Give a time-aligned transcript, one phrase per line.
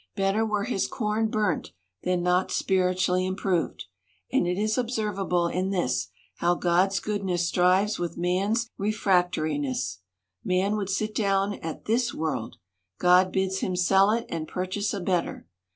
[0.15, 3.85] Better were his corn burnt, than not spiritually improved.
[4.31, 9.99] And it is observable in this, how God's goodness strives with man's refractori ness.
[10.43, 12.55] Man would sit down at this world;
[12.97, 15.45] God bids him sell it, and purchase a better.